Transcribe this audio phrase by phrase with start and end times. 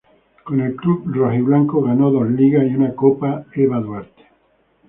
[0.43, 4.29] Con el club rojiblanco ganó dos Ligas y una Copa Eva Duarte.